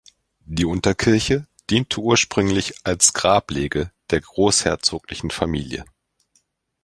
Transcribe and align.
Die 0.47 0.65
Unterkirche 0.65 1.45
diente 1.69 1.99
ursprünglich 2.01 2.73
als 2.87 3.13
Grablege 3.13 3.91
der 4.09 4.21
Großherzoglichen 4.21 5.29
Familie. 5.29 5.85